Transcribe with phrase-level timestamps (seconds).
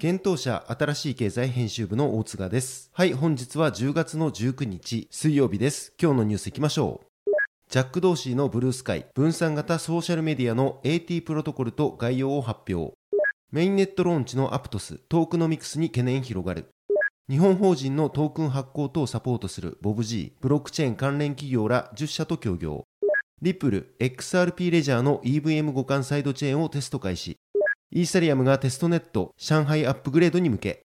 [0.00, 2.90] 検討者新しい経済編集部の大塚です。
[2.94, 5.92] はい、本日は10月の19日水曜日です。
[6.00, 7.30] 今日のニュースいきましょう。
[7.68, 12.94] ジャック・ドーシーのブルースカイ、分散型ソーシャルメディアの AT プロトコルと概要を発表。
[13.52, 16.70] メインネットローンチのアプトス、トークノミクスに懸念広がる。
[17.28, 22.84] 日本法人のトークン発行等をサポートするボブ G、ブロックチェーン関連企業ら10社と協業。
[23.42, 27.36] リップル、XRP レジャーの EVM 互換サイドチェーンをテスト開始。
[27.92, 30.86] イーサリアムがテストネット、上海アップグレードに向け。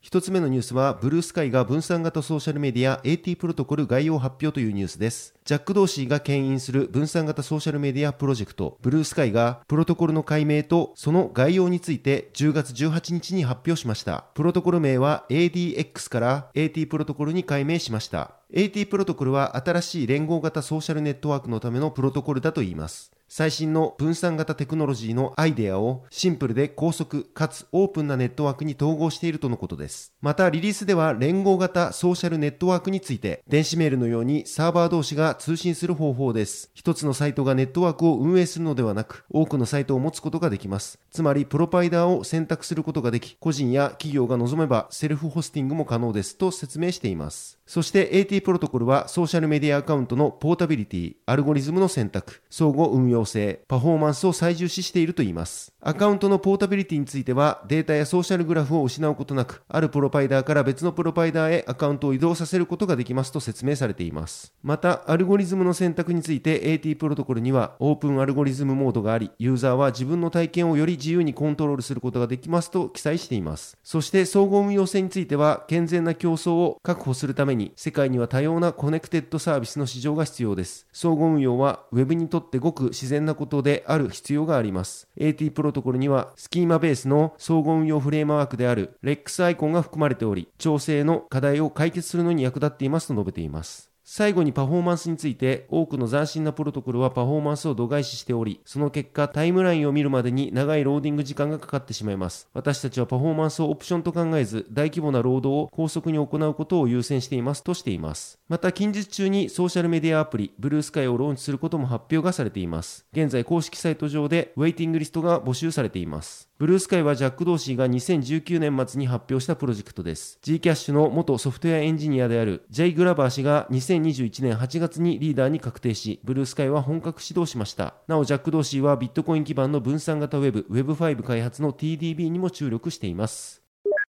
[0.00, 5.34] 一つ目のニュースは、ブルースカイが分散型ソーシャルメディア AT プロトコル概要発表というニュースです。
[5.44, 14.24] ジャック・ドーシーが牽引する分散型ソーシャルメディアプロジェクト、ブルースカイが、プロトコルの改名とその概要について10月18日に発表しました。
[14.32, 18.36] プロトコル名は ADX から AT プロトコルに改名しました。
[18.54, 23.12] AT プロトコルは新しい連合型ソーシャルネットワークのためのプロトコルだといいます。
[23.28, 30.12] 最新の分散型テクノロジーのアイデアをシンプルで高速かつオープンなネットワークに統合しているとのことです。
[30.20, 36.70] またリリースでは連合型ソーシャルネットワークについて電子メールのようにサーバー同士が通信する方法です。
[36.74, 40.98] 一つのサイトがネットワークを運営するのではなく多くのサイトを持つことができます。
[41.10, 47.58] つまりプロバイダーを選択することができ個人や企業が望めばセルフホスティングも可能ですと説明しています。
[47.66, 55.72] そして AT プロトコルはソーシャルメディアアカウントのポータビリティ、アルゴリズムの選択、相互運用性、パフォーマンスを最重視しているといいます。
[55.80, 64.52] アカウントのポータビリティについてはデータやソーシャルグラフを失うことなく、あるプロバイダーから別のプロバイダーへアカウントを移動させることができますと説明されています。
[64.62, 73.76] また、アルゴリズムの選択について AT プロトコルにはオープンアルゴリズムモードがあり、ユーザーは自分の体験をより自由にコントロールすることができますと記載しています。
[73.82, 80.86] そして相互運用性については健全な競争を確保するために世界には多様なコネクテッドサービスの市場が必要です。
[80.92, 85.08] 相互運用は Web にとってごく自然なことである必要があります。
[85.16, 93.93] AT プロトコルにはスキーマベースの相互運用フレームワークである REX アイコンが含まれており、調整の課題を解決するのに役立っていますと述べています。
[94.06, 120.38] 最後にパフォーマンスについて多くの斬新なプロトコルはパフォーマンスを度外視しておりその結果タイムラインを見るまでに長いローディング時間がかかってしまいます私たちはパフォーマンスをオプションと考えず大規模なロードを高速に行うことを優先していますとしていますまた近日中にソーシャルメディアアプリブルースカイをローンチすることも発表がされています現在公式サイト上でウェイティングリストが募集されていますブルースカイはジャック・ドーシーが2019年末に発表したプロジェクトです。
[120.40, 122.92] Zcash の元ソフトウェアエンジニアである J.
[122.92, 123.66] グラバー氏が
[124.00, 127.94] 2021年8月にリーダーに確定し、ブルースカイは本格始動しました。
[128.08, 133.62] なお、ジャック・ドーシーはビットコイン基盤の分散型ウェブ、Web5 開発の TBD にも注力しています。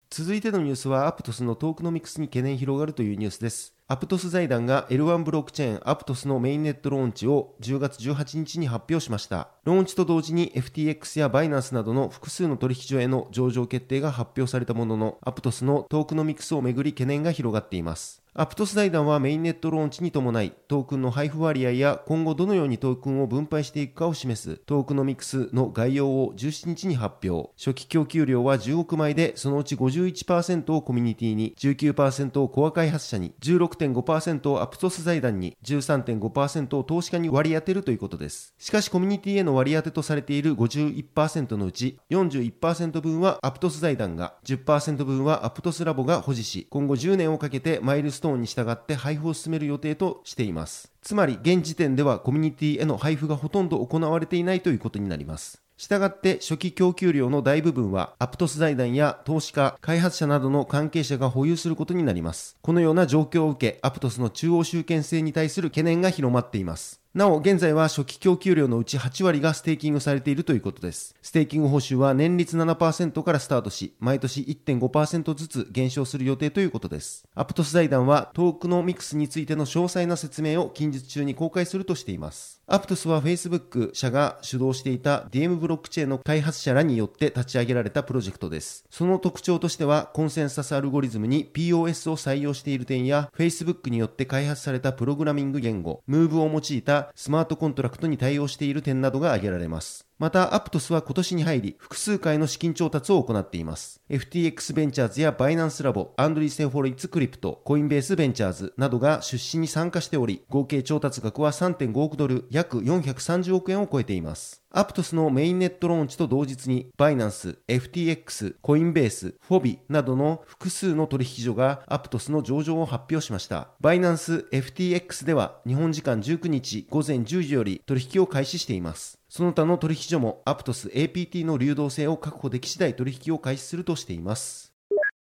[0.10, 3.74] 続いてのニュースはアプトスのトークノミクスに懸念広がるというニュースです。
[3.88, 9.50] アプトス財団が L1 ブロックチェーンアプトスのメインネットローンチを10月18日に発表しました。
[9.66, 18.25] ローンチと同時に FTX やバイナンスなどの複数の取引所への上場決定が発表されたものの、アプトスのトークノミクスをめぐり懸念が広がっています。
[18.38, 27.52] アプトス財団はメインネットローンチに伴い、トークンの配布割合や今後どのようにトークンを分配していくかを示すトークノミクスの概要を17日に発表。
[27.58, 38.54] 初期供給量は10億枚で、そのうち51%をコミュニティに、19%をコア開発者に、16.5%をアプトス財団に、13.5%を投資家に割り当てるということです。
[38.58, 50.92] しかしコミュニティへの割り当てとされている51%のうち、41%分はアプトス財団が、10%分はアプトスラボが保持し、今後10年をかけてマイルストトーンに従って配布を進める予定としています。
[51.04, 55.62] つまり、現時点ではコミュニティへの配布がほとんど行われていないということになります。
[55.78, 62.58] したがって初期供給量の大部分はアプトス財団や投資家、開発者などの関係者が保有することになります。
[62.64, 67.05] このような状況を受け、アプトスの中央集権性に対する懸念が広まっています。
[67.16, 71.16] なお、現在は初期供給量のうち8割がステーキングされているということです。
[71.22, 77.24] ステーキング報酬は年率7%からスタートし、毎年1.5%ずつ減少する予定ということです。
[77.34, 82.62] アプトス財団はトークノミクスについての詳細な説明を近日中に公開するとしています。
[82.68, 88.84] アプトスは Facebook 社が主導していた DM ブロックチェーンの開発者らによって立ち上げられたプロジェクトです。
[88.90, 100.08] その特徴としては、コンセンサスアルゴリズムに PoS を採用している点や、Facebook によって開発されたプログラミング言語、Move を用いたスマートコントラクトに対応している点などが挙げられます。
[100.18, 104.00] また、アプトスは今年に入り、複数回の資金調達を行っています。
[104.10, 114.64] FTX ベンチャーズやバイナンスラボ、アンドリーセンホロウィッツクリプト、コインベースベンチャーズなどが出資に参加しており、合計調達額は3.5億ドル、約430億円を超えています。
[114.72, 123.70] アプトスのメインネットローンチと同日に、バイナンス、FTX、コインベース、フォビなどの複数の取引所がアプトスの上場を発表しました。
[123.82, 129.20] バイナンス、FTX では日本時間19日午前10時より取引を開始しています。
[129.36, 134.65] その他の取引所もアプトス APT の流動性を確保でき次第取引を開始するとしています。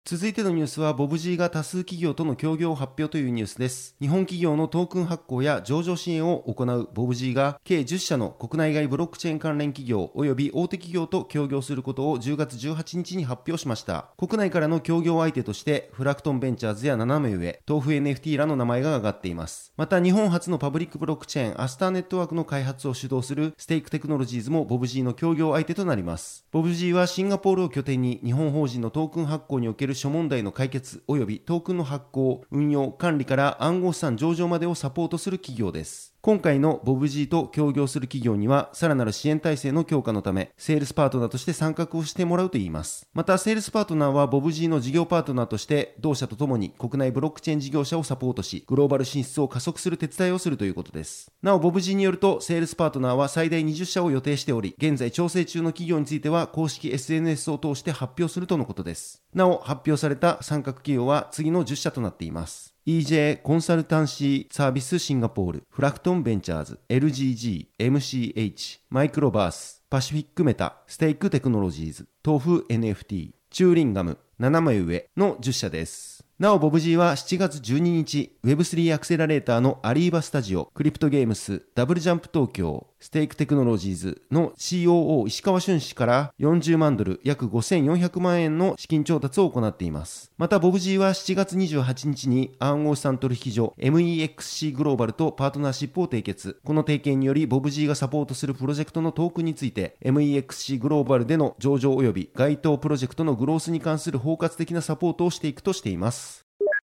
[0.05, 3.95] 続いてのニュースは、ボブ G が多数企業との協業を発表というニュースです。
[4.01, 14.09] 日本企業のトークン発行や上場支援を行うボブ G が、計10社の国内外ブロックチェーン関連企業及び大手企業と協業することを10月18日に発表しました。
[14.17, 19.71] 国内からの協業相手として、フラクトンベンチャーズや斜め上、豆腐 NFT らの名前が挙がっています。
[19.77, 26.45] また、日本初のパブリックブロックチェーン、アスターネットワークの開発を主導するステークテクノロジーズもボブ G の協業相手となります。
[26.51, 36.12] ボブ G はシンガポールを拠点に日本法人のトークン発行における諸問題の解決及びトークンの発行、運用、管理から暗号資産上場までをサポートする企業です。
[36.25, 43.09] 今回のボブ G と協業する企業には、さらなる支援体制の強化のため、セールスパートナーとして参画をしてもらうといいます。
[43.13, 51.29] また、セールスパートナーはボブ G の事業パートナーとして、同社とともに国内ブロックチェーン事業者をサポートし、グローバル進出を加速する手伝いをするということです。
[51.41, 59.21] なお、 BOBG によると、セールスパートナーは最大20社を予定しており、現在調整中の企業については、公式 SNS を通して発表するとのことです。
[59.33, 62.72] なお、発表された参画企業は次の10社となっています。
[62.85, 76.12] EJ コンサルタンシーサービスシンガポール、フラクトンベンチャーズ、LGG、MCH、マイクロバース、パシフィックメタ、ステイクテクノロジーズ、豆腐 NFT、チューリンガム、七枚上の10社です。
[76.39, 90.31] なお、ボブ G は7月12日、Web3 アクセラレーターのアリーバスタジオ、クリプトゲームス、ダブルジャンプ東京、ステークテクノロジーズの COO 石川俊氏から40万ドル、約5400万円の資金調達を行っています。
[90.38, 96.59] また、ボブ G は7月28日に暗号資産取引所 MEXC グローバルとパートナーシップを締結。
[96.65, 106.32] この提携により、ボブ G がサポートするプロジェクトのトークについて、MEXC グローバルでの上場及び該当プロジェクトのグロースに関する包括的なサポートをしていくとしています。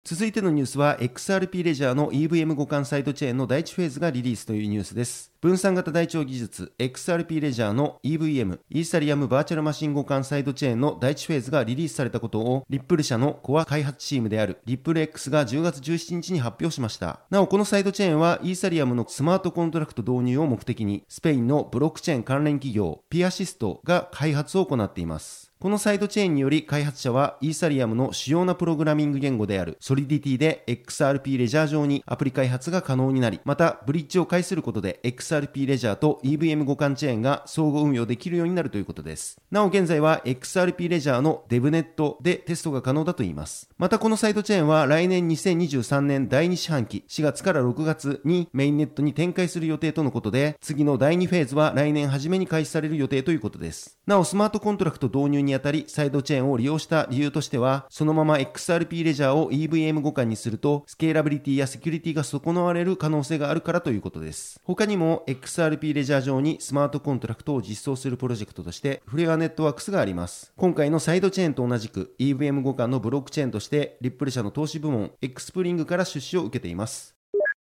[0.03, 5.31] 続いてのニュースは XRP レジャーの EVM 互換サイドチェーンの第1フェーズがリリースというニュースです。
[5.41, 17.19] 分散型台帳技術 XRP レジャーの EVM イーサリアムバーチャルマシン互換サイドチェーンの第1フェーズがリリースされたことをリップル社のコア開発チームであるリップル X が10月17日に発表しました。
[17.29, 25.50] なおこのサイドチェーンはイーサリアムのスマートコントラクト導入を目的にスペインのブロックチェーン関連企業ピアシストが開発を行っています。
[25.61, 39.39] このサイドチェーンにより開発者はイーサリアムの主要なプログラミング言語であるソリディティで XRP レジャー上にアプリ開発が可能になり、またブリッジを介することで XRP レジャーと EVM 互換チェーンが相互運用できるようになるということです。
[39.51, 43.69] なお現在は XRP レジャーのデブネットでテストが可能だといいます。
[43.77, 53.99] またこのサイドチェーンは来年2023年第2四半期4月から6月にメインネットに展開する予定とのことで、次の第2フェーズは来年初めに開始される予定ということです。
[54.07, 64.59] なおスマートコントラクト導入ににあたりサイドチェーンを利用した理由としては、そのまま XRP レジャーを EVM 互換にすると、スケーラビリティやセキュリティが損なわれる可能性があるからということです。
[64.63, 70.53] 他にも XRP レジャー上にスマートコントラクトを実装するプロジェクトとして、フレアネットワークスがあります。
[70.55, 77.20] 今回のサイドチェーンと同じく EVM 互換のブロックチェーンとして、リップル社の投資部門 X スプリングから出資を受けています。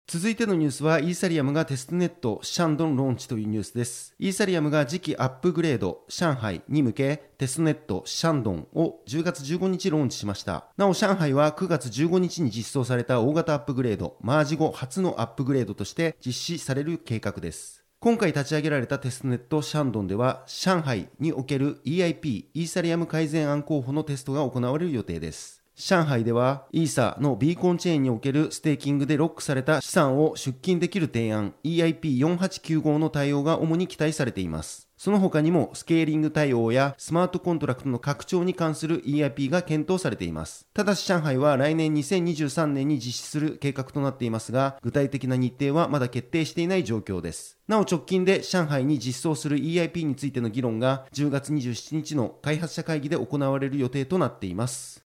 [0.09, 4.15] 続いてのニュースは、イーサリアムがテストネットシャンドンローンチというニュースです。
[4.17, 10.63] イーサリアムが次期アップグレード上海に向け、テストネットシャンドンを10月15日ローンチしました。
[10.77, 17.83] なお、上海は9月15日に実装された大型アップグレード、マージ後初のアップグレードとして実施される計画です。
[17.99, 25.66] 今回立ち上げられたテストネットシャンドンでは、上海における EIP、イーサリアム改善案候補のテストが行われる予定です。
[25.79, 34.87] 上海ではイーサのビーコンチェーンにおけるステーキングでロックされた資産を出金できる提案 EIP4895 の対応が主に期待されています。
[34.97, 40.65] その他にもスケーリング対応やスマートコントラクトの拡張に関する EIP が検討されています。
[40.73, 47.59] ただし上海は来年2023年に実施する計画となっていますが、具体的な日程はまだ決定していない状況です。
[47.67, 55.06] なお直近で上海に実装する EIP についての議論が10月27日の開発者会議で行われる予定となっています。